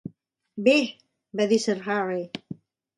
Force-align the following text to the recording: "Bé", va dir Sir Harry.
"Bé", 0.69 0.75
va 1.41 1.49
dir 1.55 1.63
Sir 1.69 1.79
Harry. 1.87 2.29